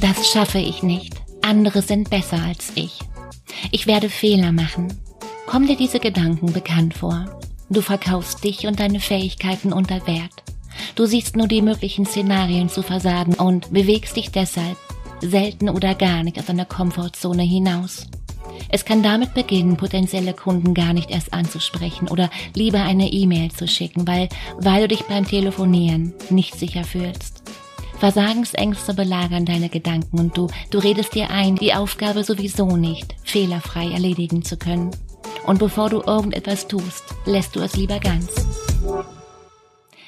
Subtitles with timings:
[0.00, 1.14] Das schaffe ich nicht.
[1.42, 3.00] Andere sind besser als ich.
[3.72, 4.96] Ich werde Fehler machen.
[5.46, 7.40] Kommen dir diese Gedanken bekannt vor?
[7.68, 10.44] Du verkaufst dich und deine Fähigkeiten unter Wert.
[10.94, 14.76] Du siehst nur die möglichen Szenarien zu versagen und bewegst dich deshalb
[15.20, 18.06] selten oder gar nicht aus deiner Komfortzone hinaus.
[18.68, 23.66] Es kann damit beginnen, potenzielle Kunden gar nicht erst anzusprechen oder lieber eine E-Mail zu
[23.66, 24.28] schicken, weil,
[24.58, 27.37] weil du dich beim Telefonieren nicht sicher fühlst.
[27.98, 33.90] Versagensängste belagern deine Gedanken und du, du redest dir ein, die Aufgabe sowieso nicht fehlerfrei
[33.90, 34.92] erledigen zu können.
[35.46, 38.46] Und bevor du irgendetwas tust, lässt du es lieber ganz.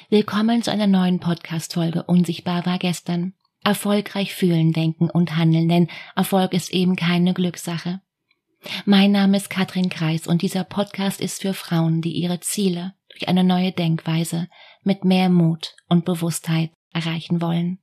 [0.09, 3.33] Willkommen zu einer neuen Podcast-Folge Unsichtbar war gestern.
[3.61, 7.99] Erfolgreich fühlen, denken und handeln, denn Erfolg ist eben keine Glückssache.
[8.85, 13.27] Mein Name ist Katrin Kreis und dieser Podcast ist für Frauen, die ihre Ziele durch
[13.27, 14.47] eine neue Denkweise
[14.81, 17.79] mit mehr Mut und Bewusstheit erreichen wollen.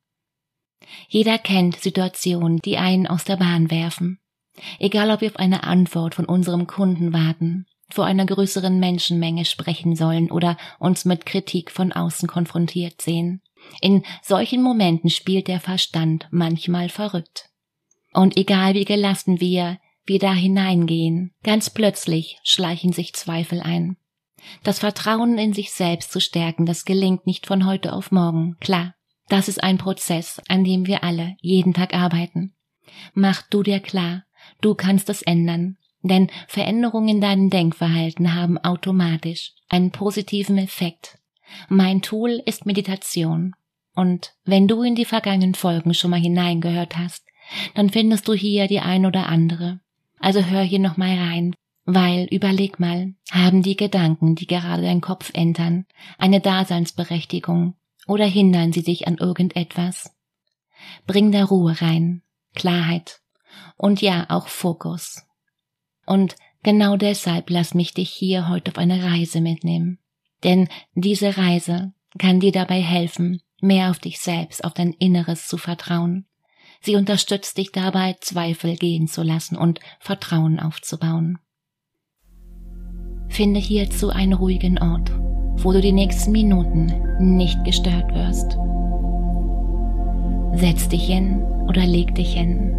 [1.08, 4.20] Jeder kennt Situationen, die einen aus der Bahn werfen.
[4.78, 9.96] Egal ob wir auf eine Antwort von unserem Kunden warten, vor einer größeren Menschenmenge sprechen
[9.96, 13.42] sollen oder uns mit Kritik von außen konfrontiert sehen.
[13.80, 17.50] In solchen Momenten spielt der Verstand manchmal verrückt.
[18.12, 23.96] Und egal wie gelassen wir, wir da hineingehen, ganz plötzlich schleichen sich Zweifel ein.
[24.62, 28.94] Das Vertrauen in sich selbst zu stärken, das gelingt nicht von heute auf morgen, klar.
[29.28, 32.54] Das ist ein Prozess, an dem wir alle jeden Tag arbeiten.
[33.12, 34.24] Mach du dir klar,
[34.60, 41.18] du kannst es ändern, denn Veränderungen in deinem Denkverhalten haben automatisch einen positiven Effekt.
[41.68, 43.54] Mein Tool ist Meditation.
[43.94, 47.24] Und wenn du in die vergangenen Folgen schon mal hineingehört hast,
[47.74, 49.80] dann findest du hier die ein oder andere.
[50.20, 51.54] Also hör hier noch mal rein,
[51.84, 55.86] weil überleg mal, haben die Gedanken, die gerade dein Kopf entern,
[56.18, 57.74] eine Daseinsberechtigung
[58.08, 60.12] oder hindern sie dich an irgendetwas?
[61.06, 62.22] Bring da Ruhe rein,
[62.54, 63.20] Klarheit
[63.76, 65.24] und ja auch Fokus.
[66.06, 69.98] Und genau deshalb lass mich dich hier heute auf eine Reise mitnehmen.
[70.42, 75.58] Denn diese Reise kann dir dabei helfen, mehr auf dich selbst, auf dein Inneres zu
[75.58, 76.26] vertrauen.
[76.80, 81.38] Sie unterstützt dich dabei, Zweifel gehen zu lassen und Vertrauen aufzubauen.
[83.28, 85.10] Finde hierzu einen ruhigen Ort,
[85.62, 88.56] wo du die nächsten Minuten nicht gestört wirst.
[90.54, 92.74] Setz dich hin oder leg dich hin.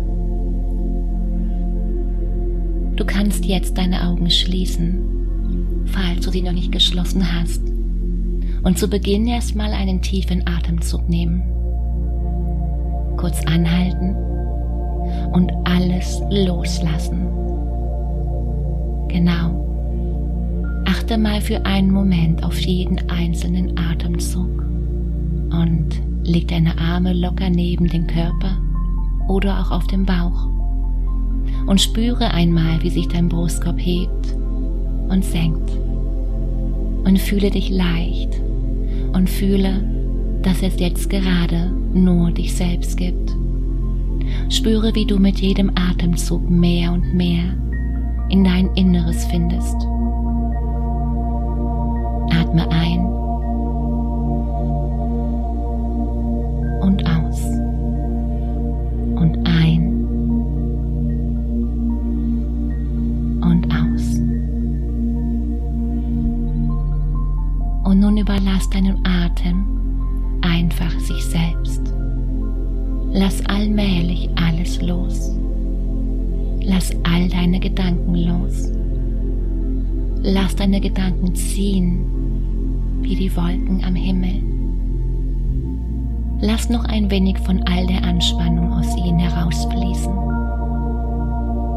[2.96, 7.62] Du kannst jetzt deine Augen schließen, falls du sie noch nicht geschlossen hast.
[8.64, 11.44] Und zu Beginn erstmal einen tiefen Atemzug nehmen.
[13.16, 14.16] Kurz anhalten
[15.32, 17.28] und alles loslassen.
[19.08, 19.69] Genau.
[20.90, 24.64] Achte mal für einen Moment auf jeden einzelnen Atemzug
[25.52, 25.90] und
[26.24, 28.58] leg deine Arme locker neben den Körper
[29.28, 30.48] oder auch auf den Bauch
[31.68, 34.36] und spüre einmal, wie sich dein Brustkorb hebt
[35.10, 35.70] und senkt
[37.06, 38.42] und fühle dich leicht
[39.14, 39.84] und fühle,
[40.42, 43.38] dass es jetzt gerade nur dich selbst gibt.
[44.50, 47.56] Spüre, wie du mit jedem Atemzug mehr und mehr
[48.30, 49.76] in dein Inneres findest.
[52.50, 53.06] Atme ein
[56.82, 57.44] und aus
[59.16, 60.06] und ein
[63.42, 64.16] und aus.
[67.84, 69.64] Und nun überlass deinen Atem
[70.42, 71.94] einfach sich selbst.
[73.12, 75.36] Lass allmählich alles los.
[76.64, 78.72] Lass all deine Gedanken los.
[80.24, 82.19] Lass deine Gedanken ziehen
[83.02, 84.44] wie die Wolken am Himmel.
[86.42, 90.14] Lass noch ein wenig von all der Anspannung aus ihnen herausfließen.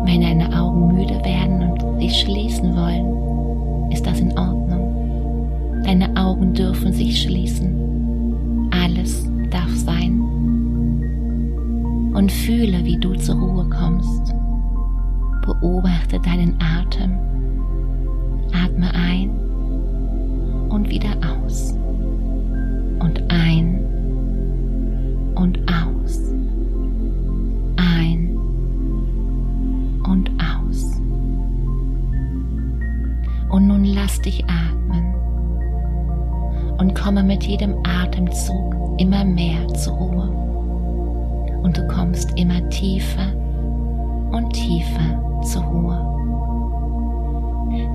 [0.04, 5.82] Wenn deine Augen müde werden und sich schließen wollen, ist das in Ordnung.
[5.84, 8.70] Deine Augen dürfen sich schließen.
[8.70, 10.20] Alles darf sein.
[12.14, 14.32] Und fühle, wie du zur Ruhe kommst.
[15.44, 17.18] Beobachte deinen Atem.
[18.52, 19.41] Atme ein
[20.72, 21.72] und wieder aus.
[22.98, 23.84] Und ein
[25.34, 26.18] und aus.
[27.76, 28.36] Ein
[30.08, 31.00] und aus.
[33.50, 35.14] Und nun lass dich atmen
[36.78, 40.30] und komme mit jedem Atemzug immer mehr zur Ruhe.
[41.62, 43.30] Und du kommst immer tiefer
[44.32, 46.11] und tiefer zur Ruhe.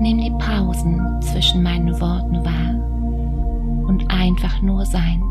[0.00, 5.22] Nimm die Pausen zwischen meinen Worten wahr und einfach nur sein.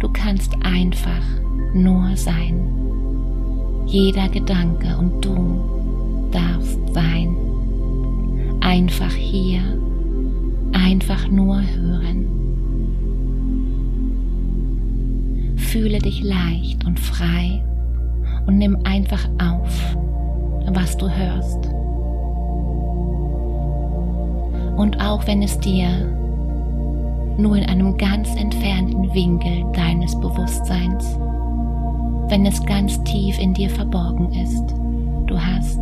[0.00, 1.22] Du kannst einfach
[1.74, 2.68] nur sein.
[3.88, 7.34] jeder Gedanke und du darfst sein.
[8.60, 9.60] Einfach hier,
[10.72, 12.26] einfach nur hören.
[15.56, 17.62] Fühle dich leicht und frei
[18.46, 19.96] und nimm einfach auf,
[20.70, 21.77] was du hörst.
[24.78, 25.88] Und auch wenn es dir
[27.36, 31.18] nur in einem ganz entfernten Winkel deines Bewusstseins,
[32.28, 34.72] wenn es ganz tief in dir verborgen ist,
[35.26, 35.80] du hast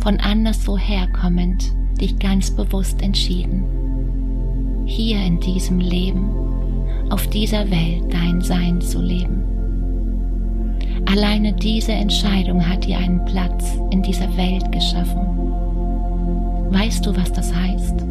[0.00, 3.64] von anderswo herkommend dich ganz bewusst entschieden,
[4.86, 6.28] hier in diesem Leben,
[7.10, 9.44] auf dieser Welt dein Sein zu leben.
[11.06, 15.45] Alleine diese Entscheidung hat dir einen Platz in dieser Welt geschaffen.
[16.70, 18.04] Weißt du, was das heißt?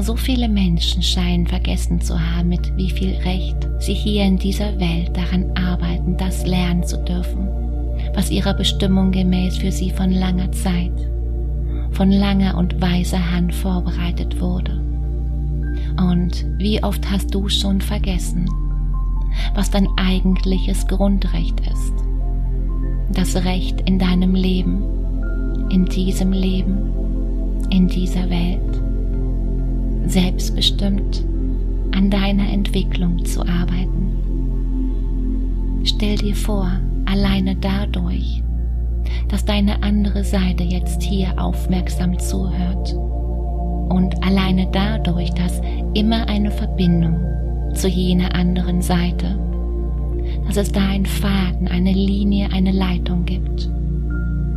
[0.00, 4.78] So viele Menschen scheinen vergessen zu haben, mit wie viel Recht sie hier in dieser
[4.80, 7.46] Welt daran arbeiten, das lernen zu dürfen,
[8.14, 10.92] was ihrer Bestimmung gemäß für sie von langer Zeit,
[11.92, 14.80] von langer und weiser Hand vorbereitet wurde.
[15.98, 18.48] Und wie oft hast du schon vergessen,
[19.54, 21.94] was dein eigentliches Grundrecht ist.
[23.12, 24.82] Das Recht in deinem Leben,
[25.70, 27.01] in diesem Leben,
[27.72, 28.82] in dieser Welt.
[30.06, 31.24] Selbstbestimmt
[31.92, 34.10] an deiner Entwicklung zu arbeiten.
[35.84, 36.70] Stell dir vor,
[37.06, 38.42] alleine dadurch,
[39.28, 42.92] dass deine andere Seite jetzt hier aufmerksam zuhört
[43.88, 45.62] und alleine dadurch, dass
[45.94, 47.16] immer eine Verbindung
[47.72, 49.38] zu jener anderen Seite,
[50.46, 53.70] dass es da einen Faden, eine Linie, eine Leitung gibt,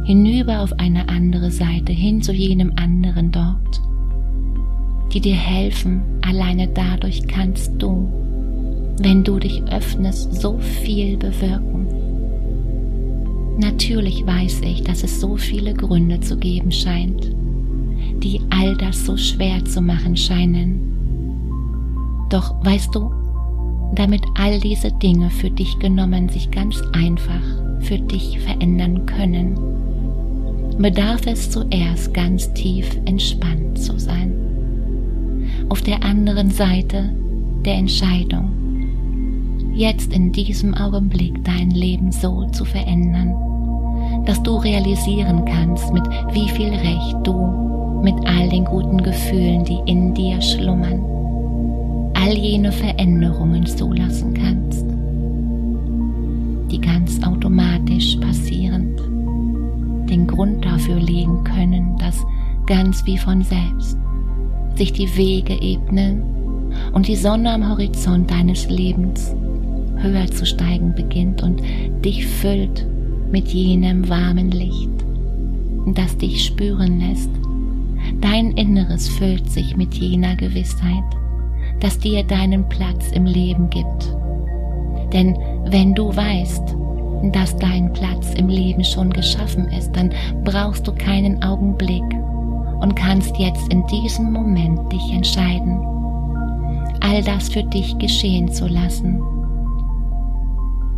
[0.06, 3.82] hinüber auf eine andere Seite, hin zu jenem anderen dort,
[5.12, 8.08] die dir helfen, alleine dadurch kannst du,
[9.00, 11.88] wenn du dich öffnest, so viel bewirken.
[13.58, 17.34] Natürlich weiß ich, dass es so viele Gründe zu geben scheint,
[18.24, 20.96] die all das so schwer zu machen scheinen
[22.30, 23.12] doch weißt du,
[23.94, 27.42] damit all diese Dinge für dich genommen sich ganz einfach
[27.82, 29.58] für dich verändern können,
[30.78, 34.34] bedarf es zuerst ganz tief entspannt zu sein.
[35.70, 37.12] Auf der anderen Seite
[37.66, 38.52] der Entscheidung,
[39.74, 43.36] jetzt in diesem Augenblick dein Leben so zu verändern,
[44.26, 49.80] dass du realisieren kannst, mit wie viel Recht du mit all den guten Gefühlen, die
[49.86, 51.04] in dir schlummern,
[52.14, 54.86] all jene Veränderungen zulassen kannst,
[61.46, 62.26] können, dass
[62.66, 63.98] ganz wie von selbst
[64.76, 66.22] sich die Wege ebnen
[66.92, 69.34] und die Sonne am Horizont deines Lebens
[69.98, 71.62] höher zu steigen beginnt und
[72.04, 72.86] dich füllt
[73.32, 74.90] mit jenem warmen Licht,
[75.94, 77.30] das dich spüren lässt.
[78.22, 81.04] Dein Inneres füllt sich mit jener Gewissheit,
[81.80, 84.16] das dir deinen Platz im Leben gibt.
[85.14, 85.36] Denn
[85.68, 86.76] wenn du weißt,
[87.24, 90.12] dass dein Platz im Leben schon geschaffen ist, dann
[90.44, 92.04] brauchst du keinen Augenblick
[92.82, 95.80] und kannst jetzt in diesem Moment dich entscheiden,
[97.02, 99.22] all das für dich geschehen zu lassen.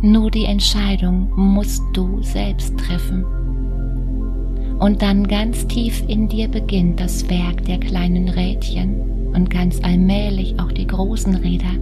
[0.00, 3.24] Nur die Entscheidung musst du selbst treffen.
[4.78, 10.58] Und dann ganz tief in dir beginnt das Werk der kleinen Rädchen und ganz allmählich
[10.60, 11.74] auch die großen Räder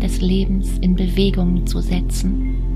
[0.00, 2.69] des Lebens in Bewegung zu setzen.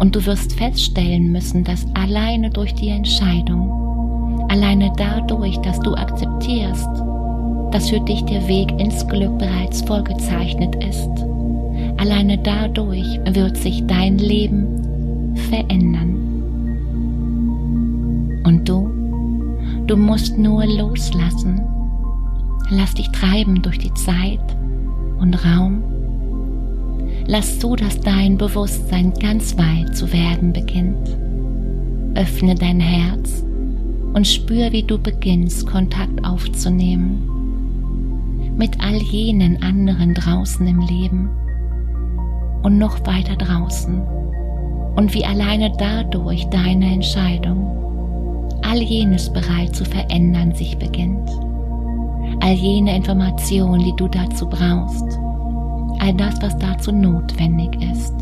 [0.00, 6.88] Und du wirst feststellen müssen, dass alleine durch die Entscheidung, alleine dadurch, dass du akzeptierst,
[7.70, 11.10] dass für dich der Weg ins Glück bereits vorgezeichnet ist,
[11.98, 16.16] alleine dadurch wird sich dein Leben verändern.
[18.44, 18.90] Und du,
[19.86, 21.60] du musst nur loslassen
[22.72, 24.38] Lass dich treiben durch die Zeit
[25.18, 25.82] und Raum.
[27.32, 31.16] Lass zu, dass dein Bewusstsein ganz weit zu werden beginnt.
[32.16, 33.44] Öffne dein Herz
[34.14, 37.30] und spür, wie du beginnst, Kontakt aufzunehmen
[38.56, 41.30] mit all jenen anderen draußen im Leben
[42.64, 44.02] und noch weiter draußen.
[44.96, 51.30] Und wie alleine dadurch deine Entscheidung, all jenes bereit zu verändern, sich beginnt.
[52.40, 55.20] All jene Informationen, die du dazu brauchst,
[56.00, 58.14] all das, was dazu notwendig ist,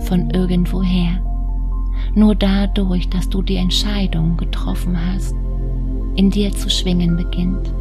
[0.00, 1.20] von irgendwoher.
[2.14, 5.34] Nur dadurch, dass du die Entscheidung getroffen hast,
[6.16, 7.72] in dir zu schwingen beginnt.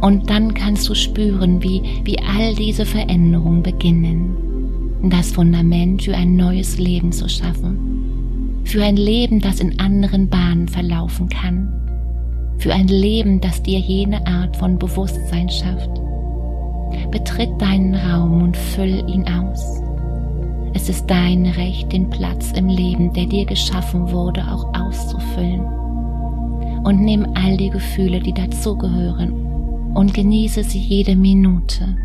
[0.00, 4.36] Und dann kannst du spüren, wie, wie all diese Veränderungen beginnen,
[5.10, 7.86] das Fundament für ein neues Leben zu schaffen.
[8.66, 11.72] für ein Leben, das in anderen Bahnen verlaufen kann,
[12.58, 15.90] für ein Leben, das dir jene Art von Bewusstsein schafft.
[17.10, 19.82] Betritt deinen Raum und füll ihn aus.
[20.74, 25.64] Es ist dein Recht, den Platz im Leben, der dir geschaffen wurde, auch auszufüllen.
[26.84, 29.32] Und nimm all die Gefühle, die dazugehören,
[29.94, 31.96] und genieße sie jede Minute,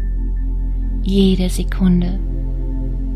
[1.04, 2.20] jede Sekunde,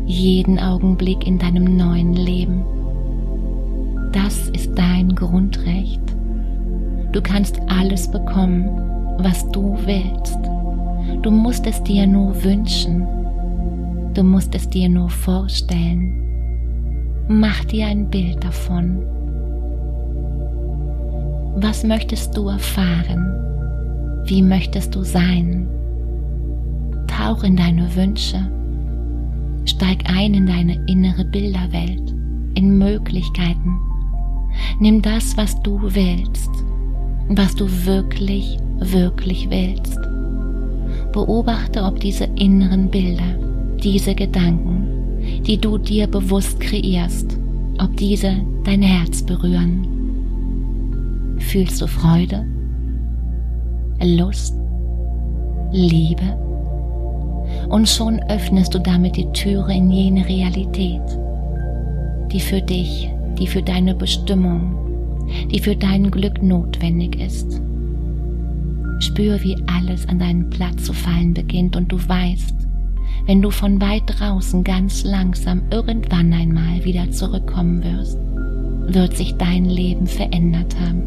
[0.04, 2.62] jeden Augenblick in deinem neuen Leben.
[4.12, 6.02] Das ist dein Grundrecht.
[7.12, 8.68] Du kannst alles bekommen,
[9.18, 10.38] was du willst.
[11.22, 13.06] Du musst es dir nur wünschen.
[14.14, 16.12] Du musst es dir nur vorstellen.
[17.28, 19.02] Mach dir ein Bild davon.
[21.56, 24.22] Was möchtest du erfahren?
[24.26, 25.68] Wie möchtest du sein?
[27.06, 28.38] Tauch in deine Wünsche.
[29.64, 32.14] Steig ein in deine innere Bilderwelt,
[32.54, 33.78] in Möglichkeiten.
[34.80, 36.50] Nimm das, was du willst,
[37.28, 39.98] was du wirklich, wirklich willst.
[41.16, 43.38] Beobachte, ob diese inneren Bilder,
[43.82, 44.86] diese Gedanken,
[45.46, 47.38] die du dir bewusst kreierst,
[47.82, 49.88] ob diese dein Herz berühren.
[51.38, 52.44] Fühlst du Freude,
[54.02, 54.58] Lust,
[55.72, 56.38] Liebe?
[57.70, 61.00] Und schon öffnest du damit die Türe in jene Realität,
[62.30, 64.76] die für dich, die für deine Bestimmung,
[65.50, 67.62] die für dein Glück notwendig ist.
[68.98, 72.54] Spür, wie alles an deinen Platz zu fallen beginnt und du weißt,
[73.26, 78.18] wenn du von weit draußen ganz langsam irgendwann einmal wieder zurückkommen wirst,
[78.94, 81.02] wird sich dein Leben verändert haben.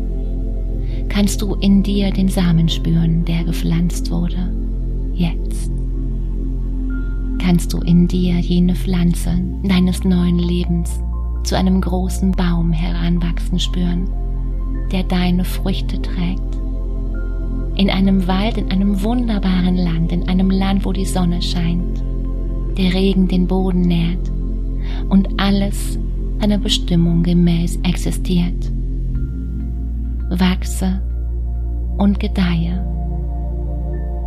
[1.07, 4.53] Kannst du in dir den Samen spüren, der gepflanzt wurde?
[5.13, 5.71] Jetzt.
[7.39, 9.31] Kannst du in dir jene Pflanze
[9.63, 11.01] deines neuen Lebens
[11.43, 14.09] zu einem großen Baum heranwachsen spüren,
[14.91, 16.58] der deine Früchte trägt?
[17.79, 22.03] In einem Wald, in einem wunderbaren Land, in einem Land, wo die Sonne scheint,
[22.77, 24.29] der Regen den Boden nährt
[25.07, 25.97] und alles
[26.41, 28.69] einer Bestimmung gemäß existiert.
[30.29, 31.01] Wachse
[31.97, 32.85] und gedeihe.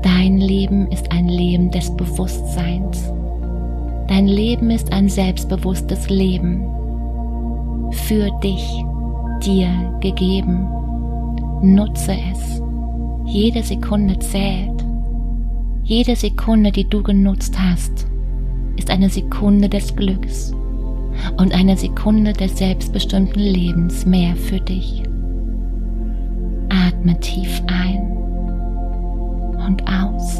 [0.02, 3.12] Dein Leben ist ein Leben des Bewusstseins.
[4.08, 6.64] Dein Leben ist ein selbstbewusstes Leben.
[7.90, 8.66] Für dich,
[9.44, 9.68] dir
[10.00, 10.66] gegeben.
[11.60, 12.61] Nutze es
[13.32, 14.84] jede Sekunde zählt.
[15.84, 18.06] Jede Sekunde, die du genutzt hast,
[18.76, 20.52] ist eine Sekunde des Glücks
[21.38, 25.02] und eine Sekunde des selbstbestimmten Lebens mehr für dich.
[26.68, 28.02] Atme tief ein
[29.66, 30.38] und aus.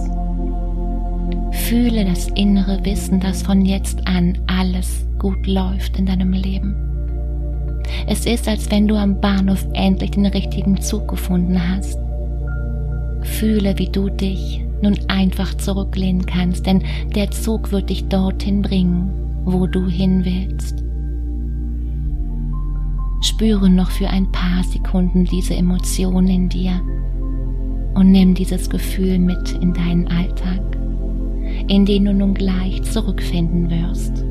[1.68, 6.76] Fühle das innere Wissen, dass von jetzt an alles gut läuft in deinem Leben.
[8.06, 11.98] Es ist, als wenn du am Bahnhof endlich den richtigen Zug gefunden hast
[13.26, 16.82] Fühle, wie du dich nun einfach zurücklehnen kannst, denn
[17.14, 19.10] der Zug wird dich dorthin bringen,
[19.44, 20.82] wo du hin willst.
[23.22, 26.80] Spüre noch für ein paar Sekunden diese Emotion in dir
[27.94, 30.60] und nimm dieses Gefühl mit in deinen Alltag,
[31.68, 34.24] in den du nun gleich zurückfinden wirst.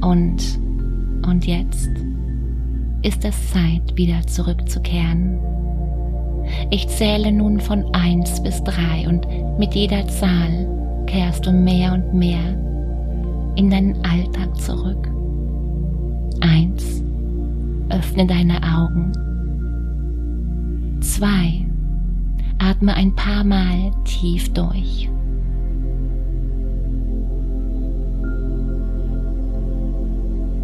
[0.00, 0.58] Und,
[1.28, 1.90] und jetzt
[3.02, 5.38] ist es Zeit, wieder zurückzukehren.
[6.70, 9.26] Ich zähle nun von eins bis drei und
[9.58, 12.56] mit jeder Zahl kehrst du mehr und mehr
[13.56, 15.08] in deinen Alltag zurück.
[16.40, 17.02] Eins,
[17.90, 19.12] öffne deine Augen.
[21.00, 21.66] Zwei,
[22.58, 25.08] atme ein paar Mal tief durch.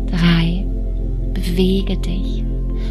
[0.06, 0.66] Drei,
[1.44, 2.44] bewege dich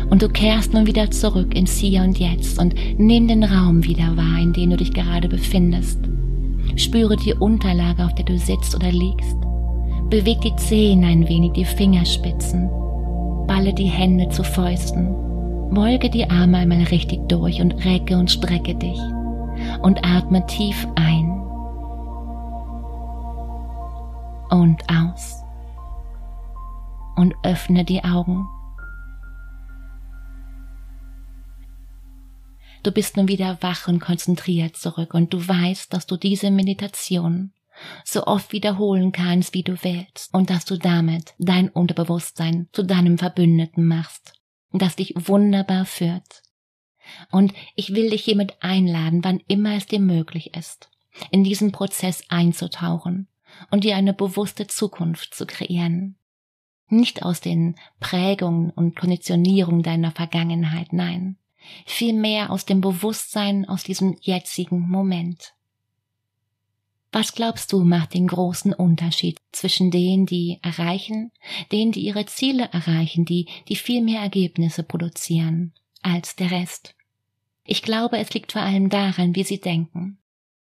[0.09, 4.15] und du kehrst nun wieder zurück ins Hier und Jetzt und nimm den Raum wieder
[4.15, 5.99] wahr, in dem du dich gerade befindest.
[6.75, 9.37] Spüre die Unterlage, auf der du sitzt oder liegst.
[10.09, 12.69] Beweg die Zehen ein wenig, die Fingerspitzen.
[13.47, 15.15] Balle die Hände zu Fäusten.
[15.75, 18.99] Wolke die Arme einmal richtig durch und recke und strecke dich.
[19.81, 21.29] Und atme tief ein.
[24.49, 25.42] Und aus
[27.15, 28.47] und öffne die Augen.
[32.83, 37.53] Du bist nun wieder wach und konzentriert zurück und du weißt, dass du diese Meditation
[38.03, 43.17] so oft wiederholen kannst, wie du willst und dass du damit dein Unterbewusstsein zu deinem
[43.17, 44.33] Verbündeten machst,
[44.71, 46.43] das dich wunderbar führt.
[47.31, 50.89] Und ich will dich hiermit einladen, wann immer es dir möglich ist,
[51.31, 53.27] in diesen Prozess einzutauchen
[53.71, 56.17] und dir eine bewusste Zukunft zu kreieren.
[56.93, 61.37] Nicht aus den Prägungen und Konditionierungen deiner Vergangenheit, nein,
[61.87, 65.55] vielmehr aus dem Bewusstsein aus diesem jetzigen Moment.
[67.11, 71.31] Was glaubst du macht den großen Unterschied zwischen denen, die erreichen,
[71.71, 75.73] denen, die ihre Ziele erreichen, die, die viel mehr Ergebnisse produzieren
[76.03, 76.93] als der Rest?
[77.65, 80.19] Ich glaube, es liegt vor allem daran, wie sie denken.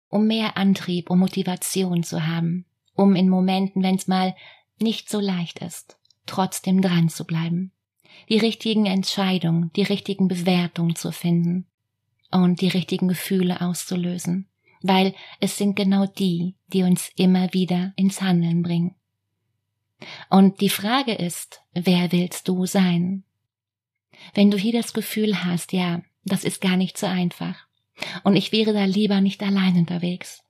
[0.09, 2.65] Um mehr Antrieb und Motivation zu haben,
[2.95, 4.37] um in Momenten, wenn es mal
[4.79, 7.73] nicht so leicht ist, trotzdem dran zu bleiben,
[8.29, 11.67] die richtigen Entscheidungen, die richtigen Bewertungen zu finden
[12.31, 14.49] und die richtigen Gefühle auszulösen
[14.83, 18.95] weil es sind genau die, die uns immer wieder ins Handeln bringen.
[20.29, 23.23] Und die Frage ist, wer willst du sein?
[24.35, 27.67] Wenn du hier das Gefühl hast, ja, das ist gar nicht so einfach,
[28.25, 30.43] und ich wäre da lieber nicht allein unterwegs.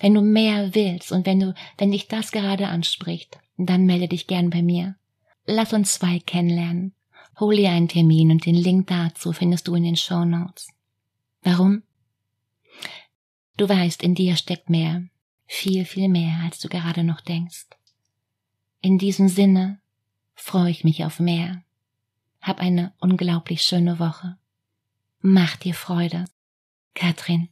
[0.00, 4.26] Wenn du mehr willst und wenn du, wenn dich das gerade anspricht, dann melde dich
[4.26, 4.96] gern bei mir.
[5.46, 6.92] Lass uns zwei kennenlernen.
[7.38, 10.68] Hol dir einen Termin und den Link dazu findest du in den Show Notes.
[11.42, 11.82] Warum?
[13.56, 15.04] Du weißt, in dir steckt mehr,
[15.46, 17.66] viel, viel mehr, als du gerade noch denkst.
[18.80, 19.80] In diesem Sinne
[20.34, 21.62] freue ich mich auf mehr.
[22.40, 24.36] Hab eine unglaublich schöne Woche.
[25.20, 26.24] Mach dir Freude.
[26.94, 27.48] Katrin